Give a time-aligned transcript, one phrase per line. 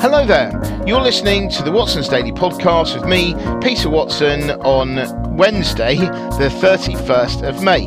[0.00, 0.50] Hello there.
[0.86, 7.46] You're listening to the Watson's Daily Podcast with me, Peter Watson, on Wednesday, the 31st
[7.46, 7.86] of May.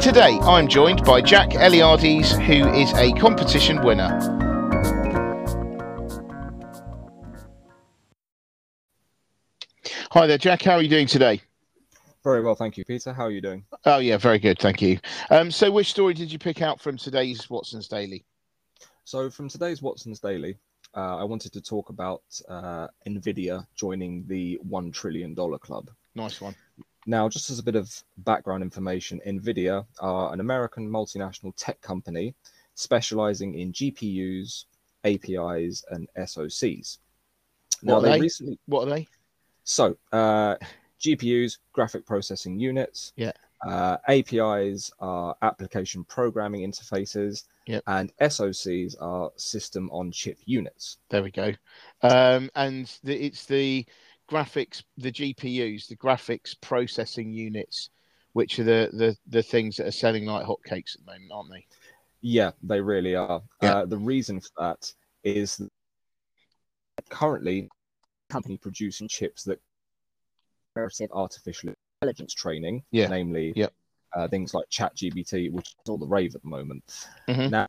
[0.00, 4.18] Today, I'm joined by Jack Eliades, who is a competition winner.
[10.12, 10.62] Hi there, Jack.
[10.62, 11.42] How are you doing today?
[12.24, 13.12] Very well, thank you, Peter.
[13.12, 13.64] How are you doing?
[13.84, 14.58] Oh, yeah, very good.
[14.58, 14.98] Thank you.
[15.30, 18.24] Um, so, which story did you pick out from today's Watson's Daily?
[19.04, 20.56] So, from today's Watson's Daily,
[20.96, 25.90] uh, I wanted to talk about uh, Nvidia joining the $1 trillion club.
[26.14, 26.54] Nice one.
[27.06, 32.34] Now, just as a bit of background information, Nvidia are an American multinational tech company
[32.74, 34.64] specializing in GPUs,
[35.04, 36.98] APIs, and SoCs.
[37.82, 38.58] Now, what they, they recently.
[38.66, 39.06] What are they?
[39.64, 40.56] So, uh,
[41.00, 43.12] GPUs, graphic processing units.
[43.16, 43.32] Yeah.
[43.66, 47.82] Uh, APIs are application programming interfaces, yep.
[47.88, 50.98] and SOCs are system on chip units.
[51.08, 51.52] There we go.
[52.02, 53.84] Um, and the, it's the
[54.30, 57.90] graphics, the GPUs, the graphics processing units,
[58.32, 61.50] which are the, the, the things that are selling like hotcakes at the moment, aren't
[61.50, 61.66] they?
[62.20, 63.42] Yeah, they really are.
[63.60, 63.78] Yeah.
[63.78, 64.92] Uh, the reason for that
[65.24, 65.60] is
[67.10, 67.68] currently
[68.28, 69.60] company producing chips that
[71.12, 73.08] artificial intelligence training, yeah.
[73.08, 73.72] namely yep.
[74.14, 76.82] uh, things like ChatGPT, which is all the rave at the moment.
[77.28, 77.50] Mm-hmm.
[77.50, 77.66] Now,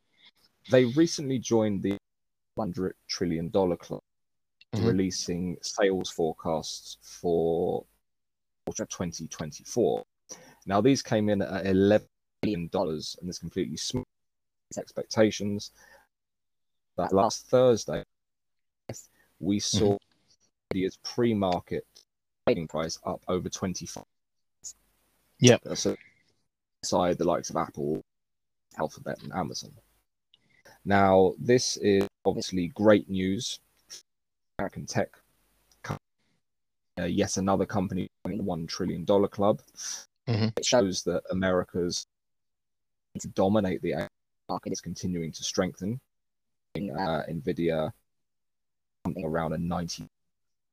[0.69, 1.97] they recently joined the
[2.57, 4.01] $100 trillion club,
[4.73, 4.85] mm-hmm.
[4.85, 7.85] releasing sales forecasts for
[8.67, 10.03] 2024.
[10.65, 12.05] Now, these came in at $11
[12.41, 14.05] billion, and this completely smashed
[14.77, 15.71] expectations.
[16.97, 18.03] That last Thursday,
[19.39, 19.97] we saw
[20.73, 20.87] mm-hmm.
[21.03, 21.85] pre-market
[22.49, 24.03] trading price up over 25
[25.39, 25.57] yeah.
[25.73, 25.95] So,
[26.83, 28.01] side the likes of Apple,
[28.77, 29.71] Alphabet, and Amazon.
[30.85, 33.59] Now, this is obviously great news.
[34.57, 35.09] American tech,
[35.89, 39.61] uh, yet another company in the one trillion dollar club.
[40.27, 40.49] Mm-hmm.
[40.57, 42.05] It shows that America's
[43.19, 44.07] to dominate the
[44.49, 45.99] market is continuing to strengthen.
[46.75, 47.91] Uh, Nvidia,
[49.05, 50.05] something around a ninety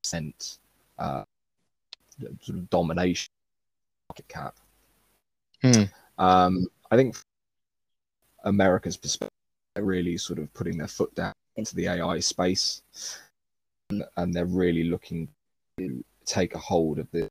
[0.02, 0.58] percent
[0.98, 1.22] uh,
[2.40, 3.30] sort of domination
[4.08, 4.56] market cap.
[5.62, 5.84] Hmm.
[6.18, 7.16] Um, I think
[8.44, 9.30] America's perspective,
[9.76, 12.82] really sort of putting their foot down into the AI space,
[13.90, 15.28] and, and they're really looking
[15.78, 17.28] to take a hold of the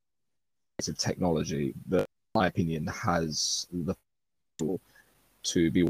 [0.88, 3.96] of technology that, in my opinion, has the
[4.57, 4.79] potential
[5.44, 5.84] to be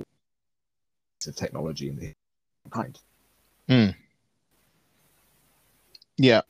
[1.27, 2.13] of technology in the
[2.69, 2.99] kind.
[3.67, 3.89] Hmm.
[6.17, 6.41] Yeah.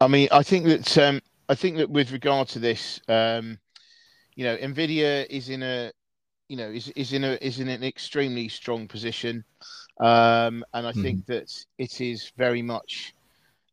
[0.00, 3.58] I mean, I think that um, I think that with regard to this, um,
[4.34, 5.92] you know, Nvidia is in a,
[6.48, 9.44] you know, is is in a is in an extremely strong position,
[10.00, 11.02] um, and I mm-hmm.
[11.02, 13.14] think that it is very much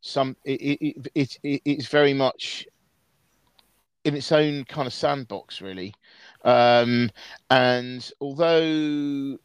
[0.00, 2.66] some it it, it it it's very much
[4.04, 5.94] in its own kind of sandbox, really.
[6.44, 7.10] Um,
[7.50, 9.38] and although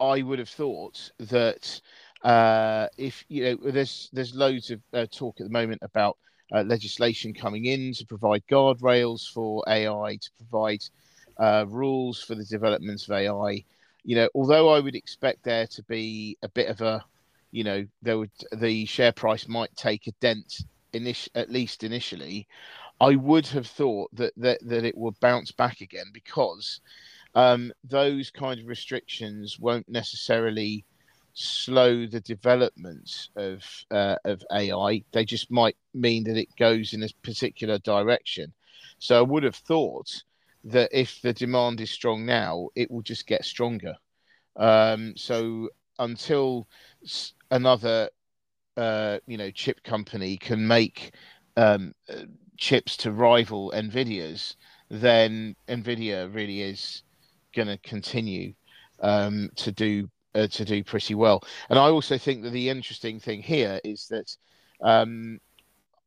[0.00, 1.80] I would have thought that
[2.22, 6.18] uh, if you know, there's there's loads of uh, talk at the moment about
[6.54, 10.82] uh, legislation coming in to provide guardrails for AI, to provide
[11.38, 13.64] uh, rules for the development of AI.
[14.04, 17.04] You know, although I would expect there to be a bit of a,
[17.52, 22.46] you know, there would the share price might take a dent, init- at least initially.
[23.00, 26.80] I would have thought that that, that it would bounce back again because
[27.34, 30.84] um, those kind of restrictions won't necessarily
[31.34, 35.02] slow the development of uh, of AI.
[35.12, 38.52] They just might mean that it goes in a particular direction.
[38.98, 40.22] So I would have thought
[40.64, 43.94] that if the demand is strong now, it will just get stronger.
[44.56, 46.68] Um, so until
[47.50, 48.10] another
[48.76, 51.14] uh, you know chip company can make
[51.56, 52.24] um, uh,
[52.58, 54.56] chips to rival Nvidia's,
[54.90, 57.02] then Nvidia really is
[57.54, 58.54] going to continue
[59.00, 61.42] um, to do uh, to do pretty well.
[61.68, 64.36] And I also think that the interesting thing here is that
[64.82, 65.40] um,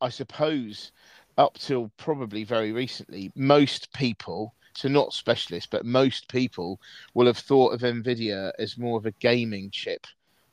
[0.01, 0.91] I suppose
[1.37, 6.79] up till probably very recently, most people, so not specialists, but most people
[7.13, 10.05] will have thought of Nvidia as more of a gaming chip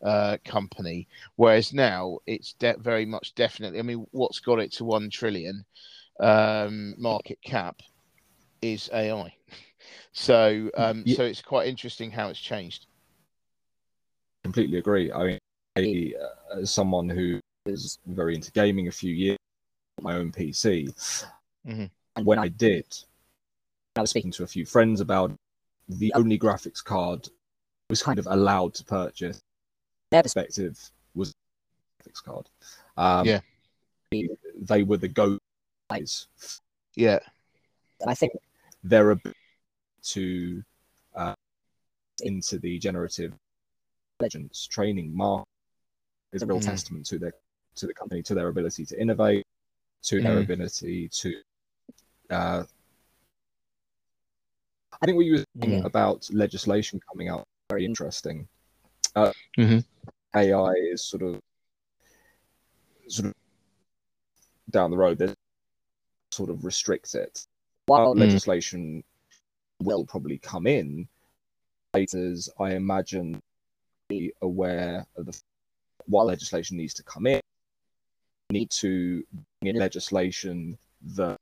[0.05, 1.07] uh, company,
[1.37, 3.79] whereas now it's de- very much definitely.
[3.79, 5.65] I mean, what's got it to one trillion
[6.21, 7.81] um, market cap
[8.63, 9.35] is AI.
[10.13, 11.17] So, um, yeah.
[11.17, 12.87] so it's quite interesting how it's changed
[14.43, 15.13] completely agree.
[15.13, 15.39] I mean,
[15.77, 19.39] I, uh, as someone who is very into gaming, a few years
[20.01, 20.95] my own PC,
[21.67, 22.25] mm-hmm.
[22.25, 22.87] when I did,
[23.97, 25.33] I was speaking to a few friends about
[25.89, 27.29] the only graphics card
[27.89, 29.41] was kind of allowed to purchase.
[30.11, 30.79] Their perspective
[31.15, 31.35] was
[32.03, 32.49] graphics card.
[32.97, 33.41] Um, Yeah.
[34.11, 35.39] they were the go
[35.91, 36.29] guys.
[36.95, 37.19] Yeah.
[38.07, 38.33] I think
[38.83, 39.37] their ability
[40.03, 40.63] to
[41.15, 41.35] uh,
[42.23, 43.35] into the generative
[44.21, 45.49] intelligence training market
[46.33, 46.65] is a real Mm.
[46.67, 47.33] testament to their
[47.77, 49.47] to the company, to their ability to innovate,
[50.03, 50.43] to their Mm.
[50.45, 51.43] ability to.
[52.29, 52.65] Uh,
[55.01, 55.85] I think what you were saying Mm.
[55.85, 58.49] about legislation coming out very interesting.
[59.15, 59.85] Uh, Mhm.
[60.35, 61.41] AI is sort of
[63.09, 63.35] sort of
[64.71, 65.19] down the road.
[65.19, 65.35] There's
[66.33, 67.47] sort of restricts it.
[67.87, 68.19] While Mm.
[68.19, 69.03] legislation
[69.81, 71.09] will probably come in,
[71.95, 73.41] legislators, I imagine,
[74.11, 75.41] be aware of the
[76.07, 77.41] while legislation needs to come in,
[78.51, 79.25] need to
[79.61, 80.77] bring in legislation
[81.15, 81.37] that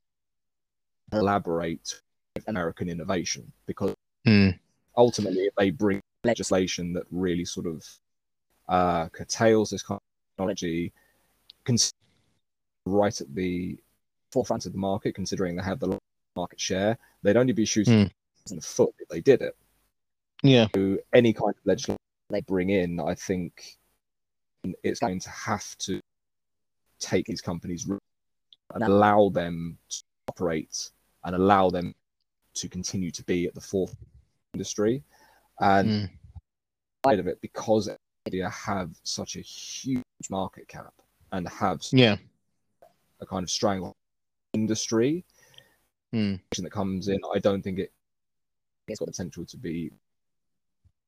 [1.10, 2.00] collaborate
[2.36, 3.94] with American innovation because
[4.26, 4.58] Mm.
[4.96, 7.86] ultimately, if they bring legislation that really sort of
[8.68, 10.02] uh, curtails this kind of
[10.36, 10.92] technology,
[12.84, 13.78] right at the
[14.32, 15.96] forefront of the market, considering they have the
[16.36, 18.10] market share, they'd only be shooting
[18.50, 19.56] in the foot if they did it.
[20.42, 20.66] Yeah.
[20.74, 21.96] So any kind of legislation
[22.30, 23.78] they bring in, I think
[24.82, 26.00] it's going to have to
[26.98, 27.88] take these companies
[28.74, 30.90] and allow them to operate
[31.24, 31.94] and allow them
[32.54, 34.08] to continue to be at the forefront of
[34.54, 35.02] industry.
[35.60, 36.10] And Mm.
[37.06, 37.88] side of it, because
[38.26, 40.92] Nvidia have such a huge market cap
[41.32, 42.16] and have Yeah.
[43.20, 43.92] a kind of strong
[44.52, 45.24] industry
[46.12, 46.40] Mm.
[46.58, 47.92] that comes in, I don't think it
[48.86, 49.92] it's got potential to be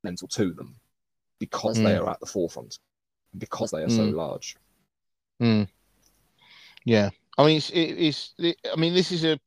[0.02, 0.78] mental to them
[1.40, 2.02] because they Mm.
[2.02, 2.78] are at the forefront,
[3.36, 4.14] because they are so Mm.
[4.14, 4.56] large.
[5.40, 5.68] Mm.
[6.84, 8.34] Yeah, I mean, it's, it, it's.
[8.38, 9.40] It, I mean, this is a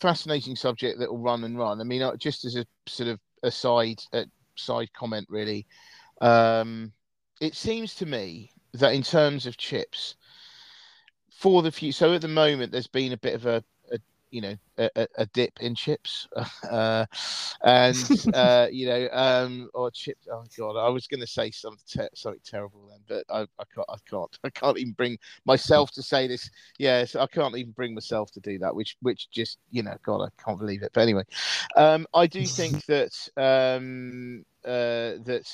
[0.00, 1.80] fascinating subject that will run and run.
[1.80, 4.24] I mean, uh, just as a sort of aside, uh,
[4.56, 5.66] side comment, really,
[6.20, 6.92] um,
[7.40, 10.16] it seems to me that in terms of chips,
[11.30, 13.62] for the future, so at the moment, there's been a bit of a, a
[14.32, 16.26] you know, a, a- dip in chips,
[16.70, 17.04] uh,
[17.62, 20.18] and uh, you know, um, or chip.
[20.32, 23.64] Oh god, I was going to say something ter- something terrible then, but I, I
[23.72, 23.86] can't.
[23.88, 24.38] I can't.
[24.42, 26.50] I can't even bring myself to say this.
[26.78, 28.74] Yes, I can't even bring myself to do that.
[28.74, 30.90] Which, which just, you know, God, I can't believe it.
[30.94, 31.24] But anyway,
[31.76, 35.44] um, I do think that um, uh, that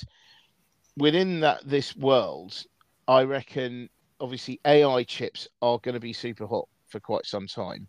[0.97, 2.63] within that this world,
[3.09, 3.89] I reckon
[4.21, 7.89] obviously AI chips are going to be super hot for quite some time.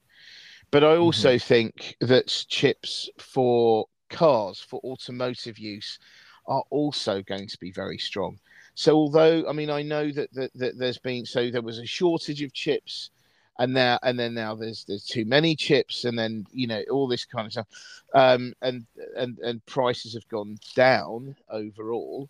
[0.71, 5.99] But I also think that chips for cars, for automotive use,
[6.47, 8.39] are also going to be very strong.
[8.75, 11.85] So, although I mean, I know that, that, that there's been so there was a
[11.85, 13.09] shortage of chips,
[13.57, 17.07] and now and then now there's there's too many chips, and then you know all
[17.07, 17.67] this kind of stuff,
[18.13, 18.85] um, and
[19.17, 22.29] and and prices have gone down overall.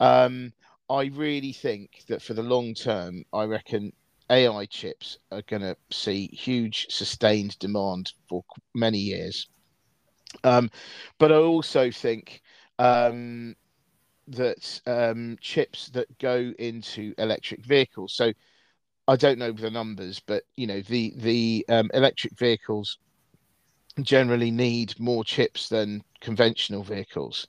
[0.00, 0.52] Um,
[0.88, 3.92] I really think that for the long term, I reckon
[4.30, 8.44] AI chips are going to see huge sustained demand for
[8.74, 9.48] many years.
[10.44, 10.70] Um,
[11.18, 12.40] but I also think
[12.78, 13.54] um,
[14.28, 18.14] that um, chips that go into electric vehicles.
[18.14, 18.32] So
[19.08, 22.98] I don't know the numbers, but you know the the um, electric vehicles
[24.02, 27.48] generally need more chips than conventional vehicles,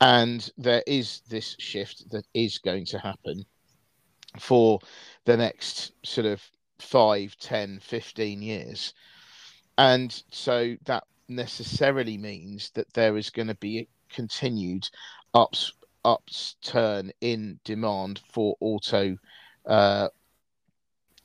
[0.00, 3.44] and there is this shift that is going to happen
[4.40, 4.80] for
[5.24, 6.42] the next sort of
[6.78, 8.94] 5 10 15 years.
[9.78, 14.88] And so that necessarily means that there is going to be a continued
[15.34, 15.72] ups
[16.04, 19.16] upturn in demand for auto
[19.66, 20.08] uh,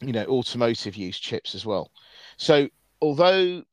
[0.01, 1.91] you know automotive use chips as well.
[2.37, 2.67] So
[3.01, 3.63] although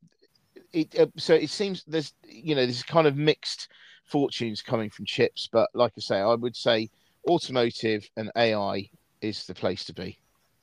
[0.73, 3.69] it uh, so it seems there's you know there's kind of mixed
[4.05, 6.89] fortunes coming from chips but like i say i would say
[7.29, 8.89] automotive and ai
[9.21, 10.19] is the place to be.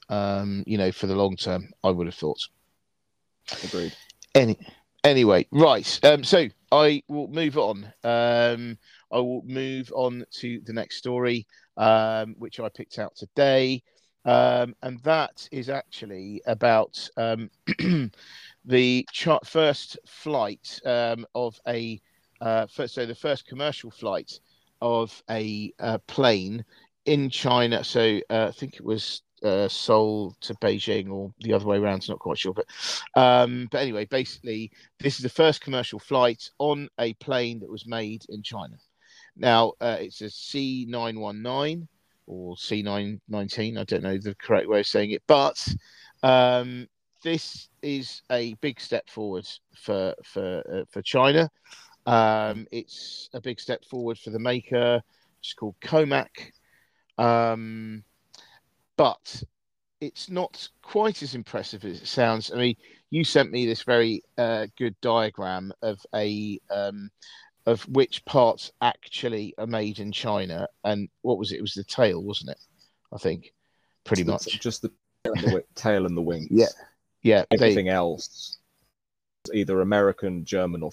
[0.10, 2.40] Um you know for the long term i would have thought.
[3.64, 3.94] Agreed.
[4.34, 4.58] any
[5.04, 7.86] anyway right um so i will move on.
[8.04, 8.78] Um
[9.12, 11.46] i will move on to the next story
[11.78, 13.82] um which i picked out today.
[14.26, 17.50] Um and that is actually about um
[18.66, 22.02] the ch- first flight um of a
[22.42, 24.40] uh first so the first commercial flight
[24.82, 26.64] of a uh, plane
[27.06, 31.66] in china so uh, i think it was uh, Seoul to Beijing or the other
[31.66, 32.08] way around.
[32.10, 32.66] Not quite sure, but
[33.16, 37.86] um, but anyway, basically, this is the first commercial flight on a plane that was
[37.86, 38.76] made in China.
[39.38, 41.88] Now uh, it's a C nine one nine
[42.26, 43.78] or C nine nineteen.
[43.78, 45.68] I don't know the correct way of saying it, but
[46.24, 46.88] um,
[47.24, 51.50] this is a big step forward for for uh, for China.
[52.06, 55.02] Um, it's a big step forward for the maker.
[55.40, 56.52] It's called Comac,
[57.18, 58.04] um,
[58.98, 59.44] but
[60.02, 62.52] it's not quite as impressive as it sounds.
[62.52, 62.76] I mean,
[63.10, 67.10] you sent me this very uh, good diagram of a um,
[67.66, 71.58] of which parts actually are made in China, and what was it?
[71.58, 72.60] It was the tail, wasn't it?
[73.14, 73.54] I think,
[74.04, 74.60] pretty Just- much.
[74.60, 74.90] just the
[75.24, 76.48] tail and the, wi- tail and the wings.
[76.52, 76.66] Yeah.
[77.24, 78.60] Yeah, they, Everything else,
[79.52, 80.92] either American, German, or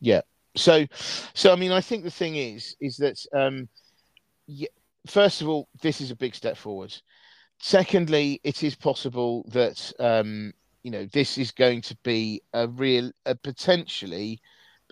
[0.00, 0.22] yeah.
[0.56, 0.86] so
[1.34, 3.68] so i mean i think the thing is is that um
[4.46, 4.68] yeah,
[5.06, 6.94] first of all this is a big step forward.
[7.60, 10.52] Secondly it is possible that um
[10.82, 14.40] you know this is going to be a real a potentially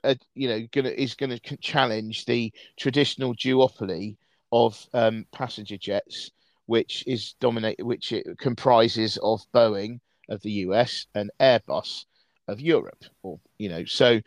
[0.05, 4.17] a, you know gonna is going to challenge the traditional duopoly
[4.53, 6.31] of um, passenger jets
[6.67, 9.99] which is dominate which it comprises of boeing
[10.29, 12.05] of the us and airbus
[12.49, 14.21] of europe or you know so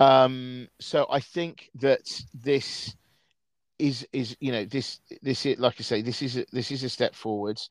[0.00, 2.94] um, so I think that this
[3.78, 6.84] is is you know this this is like I say this is a, this is
[6.84, 7.70] a step forwards.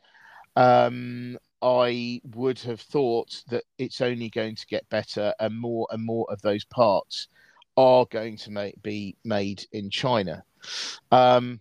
[0.55, 6.03] Um, I would have thought that it's only going to get better, and more and
[6.03, 7.27] more of those parts
[7.75, 10.43] are going to make, be made in China.
[11.11, 11.59] Um,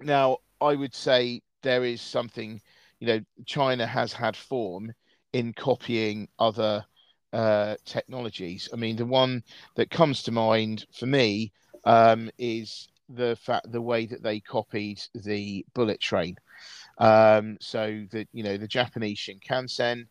[0.00, 2.60] now, I would say there is something,
[3.00, 4.92] you know, China has had form
[5.32, 6.84] in copying other
[7.32, 8.68] uh, technologies.
[8.72, 9.42] I mean, the one
[9.74, 11.52] that comes to mind for me
[11.84, 16.36] um, is the fact the way that they copied the bullet train.
[16.98, 20.06] Um, so that you know the Japanese Shinkansen,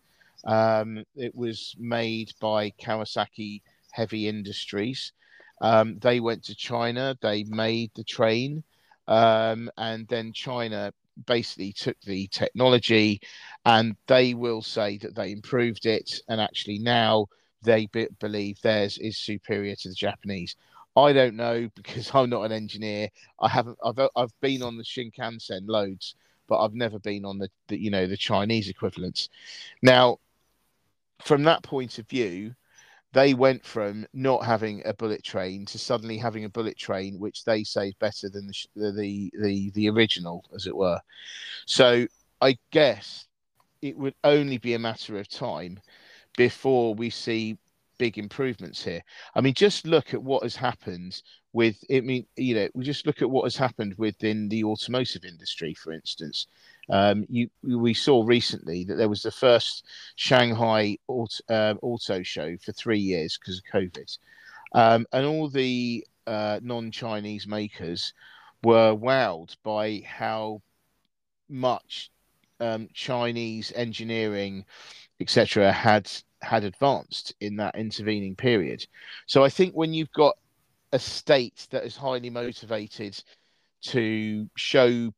[0.46, 3.62] um, it was made by Kawasaki
[3.92, 5.14] Heavy Industries.
[5.62, 8.64] Um, they went to China, they made the train,
[9.08, 10.94] um, and then China
[11.26, 13.22] basically took the technology
[13.66, 17.26] and they will say that they improved it and actually now
[17.64, 20.56] they be- believe theirs is superior to the Japanese.
[20.96, 23.10] I don't know because I'm not an engineer.
[23.40, 23.78] I haven't.
[23.84, 26.16] I've I've been on the Shinkansen loads,
[26.48, 29.30] but I've never been on the, the you know the Chinese equivalents.
[29.82, 30.20] Now,
[31.24, 32.56] from that point of view,
[33.14, 37.44] they went from not having a bullet train to suddenly having a bullet train, which
[37.44, 41.00] they say is better than the the the the, the original, as it were.
[41.66, 42.08] So
[42.42, 43.28] I guess
[43.82, 45.80] it would only be a matter of time
[46.38, 47.58] before we see
[47.98, 49.02] big improvements here.
[49.36, 51.22] I mean, just look at what has happened
[51.54, 51.78] with.
[51.92, 55.74] I mean, you know, we just look at what has happened within the automotive industry,
[55.74, 56.48] for instance.
[56.90, 59.86] Um, you we saw recently that there was the first
[60.16, 64.18] Shanghai auto, uh, auto show for three years because of COVID,
[64.74, 68.14] um, and all the uh, non-Chinese makers
[68.64, 70.62] were wowed by how
[71.50, 72.12] much
[72.60, 74.66] um, Chinese engineering,
[75.20, 76.12] etc., had
[76.42, 78.86] had advanced in that intervening period.
[79.26, 80.36] So I think when you've got
[80.92, 83.22] a state that is highly motivated
[83.84, 85.14] to show,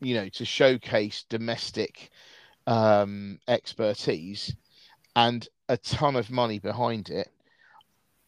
[0.00, 2.10] you know, to showcase domestic
[2.66, 4.54] um, expertise
[5.14, 7.28] and a ton of money behind it,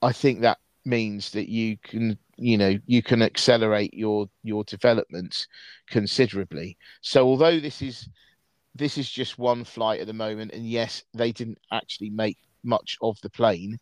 [0.03, 5.47] I think that means that you can, you know, you can accelerate your your development
[5.89, 6.77] considerably.
[7.01, 8.09] So although this is
[8.75, 12.97] this is just one flight at the moment, and yes, they didn't actually make much
[13.01, 13.79] of the plane,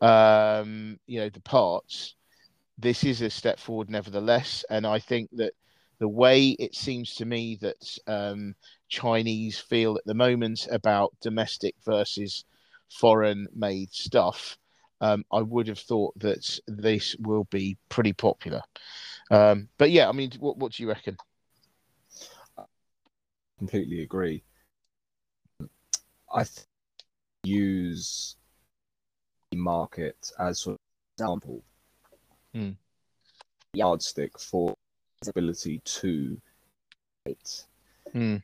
[0.00, 2.14] um, you know, the parts.
[2.78, 5.52] This is a step forward, nevertheless, and I think that
[6.00, 8.54] the way it seems to me that um,
[8.88, 12.44] Chinese feel at the moment about domestic versus
[12.90, 14.58] foreign-made stuff,
[15.00, 18.62] um, I would have thought that this will be pretty popular.
[19.30, 21.16] Um, but yeah, I mean, what, what do you reckon?
[23.58, 24.42] Completely agree.
[26.32, 26.66] I th-
[27.44, 28.36] use
[29.50, 30.78] the market as sort of
[31.16, 31.62] example,
[32.52, 32.70] Hmm.
[33.74, 34.74] yardstick for
[35.26, 36.40] ability to
[37.26, 37.64] it.
[38.12, 38.36] Hmm.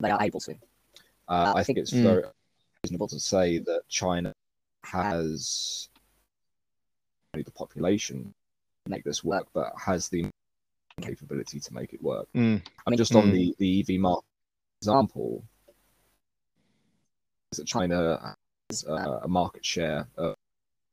[0.00, 0.54] they are able to.
[1.28, 2.02] Uh, I think it's Hmm.
[2.02, 2.24] very
[2.82, 4.32] reasonable to say that China
[4.84, 5.88] has
[7.34, 8.32] the population
[8.86, 10.26] make this work, but has the
[11.00, 12.28] capability to make it work.
[12.34, 12.62] Mm.
[12.86, 13.32] I mean, just on Mm.
[13.32, 14.24] the, the EV market
[14.80, 15.44] example,
[17.52, 18.36] is that China
[18.70, 20.34] has uh, a market share of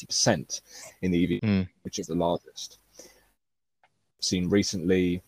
[0.01, 0.61] 50%
[1.01, 1.67] in the EV, Mm.
[1.83, 2.79] which is the largest.
[4.21, 5.21] Seen recently,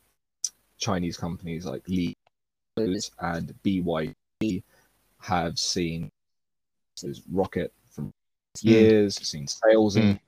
[0.78, 2.16] Chinese companies like Li
[2.78, 4.64] and BYD
[5.20, 6.10] have seen
[7.02, 8.12] this rocket from
[8.62, 10.20] years, seen sales in.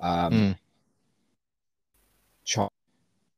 [0.00, 0.58] Um, Mm.
[2.44, 2.70] China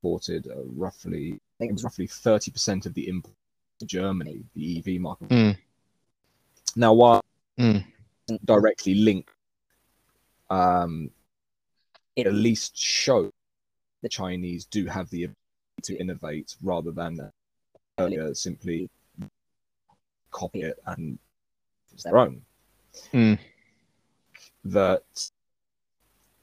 [0.06, 3.34] imported uh, roughly, I think it was roughly 30% of the import
[3.80, 5.28] to Germany, the EV market.
[5.28, 5.58] Mm.
[6.76, 7.22] Now, while
[7.58, 7.84] Mm.
[8.44, 9.30] directly linked,
[10.50, 11.10] um,
[12.14, 13.30] it at least show
[14.02, 17.30] the Chinese do have the ability to innovate rather than
[17.98, 18.90] earlier simply
[20.30, 21.18] copy it and
[21.92, 22.42] it's their own.
[23.14, 23.38] Mm.
[24.66, 25.04] That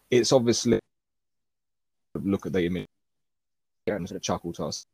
[0.10, 0.80] it's obviously
[2.16, 2.88] look at the image
[3.88, 4.86] and sort of chuckle to us.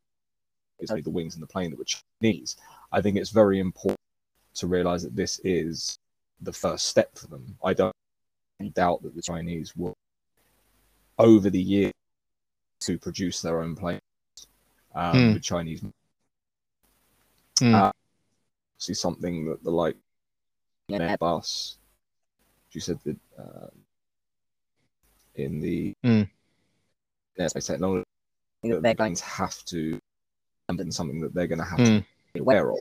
[0.79, 2.55] It's only the wings and the plane that were Chinese.
[2.91, 3.99] I think it's very important
[4.55, 5.97] to realize that this is
[6.41, 7.57] the first step for them.
[7.63, 7.93] I don't
[8.73, 9.93] doubt that the Chinese will,
[11.17, 11.93] over the years,
[12.81, 14.01] to produce their own planes.
[14.95, 15.33] Um, Hmm.
[15.33, 15.81] The Chinese
[17.61, 17.73] Mm.
[17.75, 17.91] Uh,
[18.77, 19.97] see something that the like
[20.87, 21.75] an Airbus.
[22.71, 23.67] You said that uh,
[25.35, 26.29] in the Mm.
[27.37, 28.05] airspace technology,
[28.63, 29.99] that They're the planes have to
[30.67, 31.99] and something that they're going to have Mm.
[32.01, 32.79] to be aware of.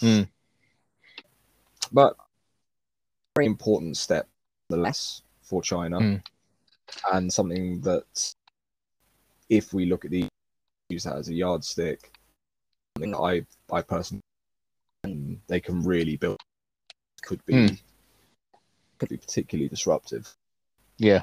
[0.00, 0.28] Mm.
[1.92, 2.16] But
[3.36, 4.28] very important step,
[4.68, 6.22] nonetheless, for China, Mm.
[7.12, 8.34] and something that,
[9.48, 10.28] if we look at the
[10.90, 12.12] use that as a yardstick,
[12.96, 14.20] something I I personally
[15.46, 16.38] they can really build
[17.22, 17.80] could be Mm.
[18.98, 20.36] could be particularly disruptive.
[21.00, 21.22] Yeah,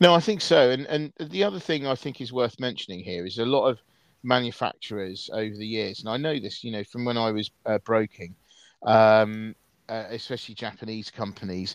[0.00, 0.70] no, I think so.
[0.70, 3.80] And and the other thing I think is worth mentioning here is a lot of
[4.22, 7.78] manufacturers over the years, and I know this, you know, from when I was uh,
[7.78, 8.36] broking,
[8.82, 9.54] um,
[9.88, 11.74] uh, especially Japanese companies.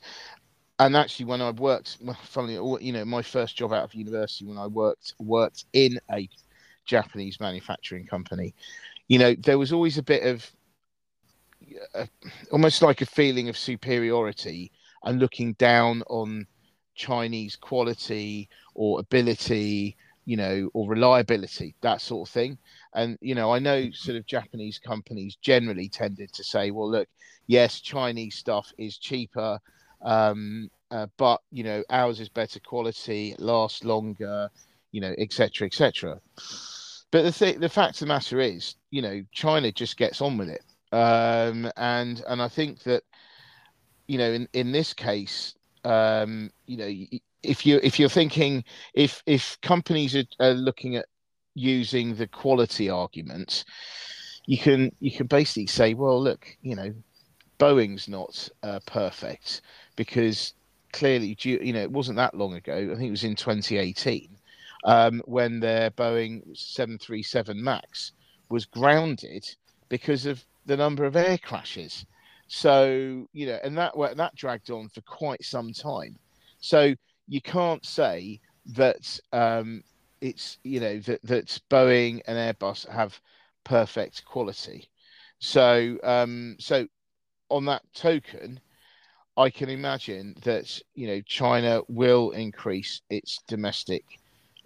[0.77, 4.45] And actually, when I worked, well, funnily, you know, my first job out of university,
[4.45, 6.29] when I worked worked in a
[6.85, 8.53] Japanese manufacturing company,
[9.07, 10.51] you know, there was always a bit of
[11.95, 12.05] uh,
[12.51, 14.71] almost like a feeling of superiority
[15.03, 16.45] and looking down on
[16.99, 22.57] Chinese quality or ability, you know, or reliability, that sort of thing.
[22.93, 27.07] And, you know, I know sort of Japanese companies generally tended to say, well, look,
[27.47, 29.59] yes, Chinese stuff is cheaper,
[30.01, 34.49] um, uh, but, you know, ours is better quality, it lasts longer,
[34.91, 36.19] you know, et cetera, et cetera.
[37.11, 40.37] But the thing, the fact of the matter is, you know, China just gets on
[40.37, 40.63] with it.
[40.91, 43.03] Um, and, and I think that,
[44.07, 48.63] you know, in, in this case, um, you know, if you if you're thinking
[48.93, 51.05] if if companies are, are looking at
[51.55, 53.65] using the quality argument,
[54.45, 56.93] you can you can basically say, well, look, you know,
[57.59, 59.61] Boeing's not uh, perfect
[59.95, 60.53] because
[60.91, 62.73] clearly, you know, it wasn't that long ago.
[62.73, 64.29] I think it was in 2018
[64.85, 68.13] um, when their Boeing 737 Max
[68.49, 69.45] was grounded
[69.89, 72.05] because of the number of air crashes.
[72.49, 76.17] So you know, and that that dragged on for quite some time.
[76.59, 76.95] So
[77.27, 78.41] you can't say
[78.73, 79.83] that um,
[80.19, 83.19] it's you know that that Boeing and Airbus have
[83.63, 84.89] perfect quality.
[85.37, 86.87] So um, so
[87.49, 88.59] on that token,
[89.37, 94.03] I can imagine that you know China will increase its domestic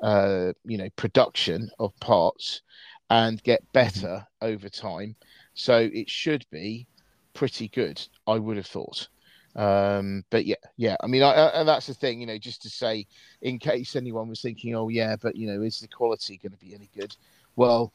[0.01, 2.61] uh, you know production of parts
[3.09, 5.17] and get better over time.
[5.53, 6.87] So it should be
[7.33, 9.07] pretty good, I would have thought.
[9.55, 10.95] Um, but yeah, yeah.
[11.01, 13.05] I mean, I, I, and that's the thing, you know, just to say,
[13.41, 16.57] in case anyone was thinking, oh yeah, but you know, is the quality going to
[16.57, 17.15] be any good?
[17.55, 17.93] Well,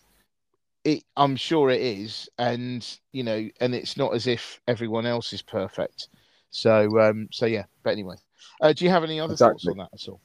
[0.84, 5.32] it, I'm sure it is, and you know, and it's not as if everyone else
[5.32, 6.08] is perfect.
[6.50, 7.64] So, um, so yeah.
[7.82, 8.16] But anyway,
[8.60, 10.20] uh, do you have any other thoughts on that at all?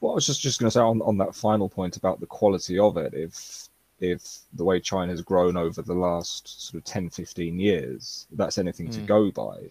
[0.00, 2.26] Well, I was just, just going to say on, on that final point about the
[2.26, 3.68] quality of it, if
[4.04, 8.58] if the way China has grown over the last sort of 10, 15 years, that's
[8.58, 9.06] anything to Mm.
[9.06, 9.70] go by,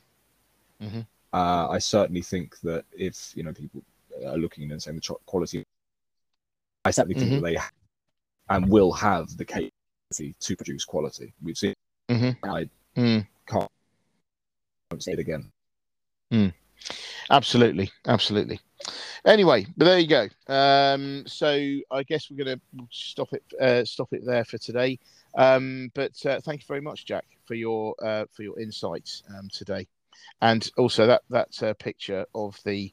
[0.82, 1.06] Mhm.
[1.34, 3.84] uh, I certainly think that if, you know, people
[4.26, 5.64] are looking and saying the quality,
[6.86, 7.36] I certainly think Mhm.
[7.36, 7.72] that they ha-
[8.50, 11.34] and will have the capability to produce quality.
[11.42, 11.74] We've seen,
[12.10, 12.38] Mhm.
[12.44, 12.70] I
[13.00, 13.28] Mm.
[13.48, 13.70] can't
[15.00, 15.52] say it again.
[17.30, 18.60] Absolutely, absolutely.
[19.26, 20.28] Anyway, but there you go.
[20.54, 21.50] Um, so
[21.92, 25.00] I guess we're going to stop it uh, stop it there for today.
[25.38, 29.50] Um, but uh, thank you very much, Jack, for your uh, for your insights um,
[29.52, 29.88] today,
[30.42, 32.92] and also that that uh, picture of the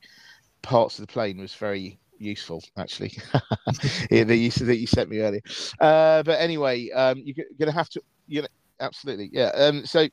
[0.62, 3.12] parts of the plane was very useful, actually.
[4.11, 5.42] yeah, that you that you sent me earlier.
[5.81, 8.48] Uh, but anyway, um, you're going to have to, you know,
[8.81, 9.50] absolutely, yeah.
[9.55, 10.07] Um, so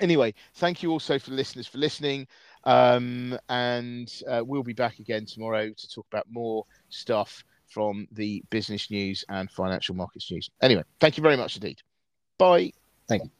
[0.00, 2.26] anyway, thank you also for the listeners for listening.
[2.64, 8.42] Um, and uh, we'll be back again tomorrow to talk about more stuff from the
[8.50, 10.50] business news and financial markets news.
[10.62, 11.80] Anyway, thank you very much indeed.
[12.38, 12.72] Bye.
[13.08, 13.30] Thank you.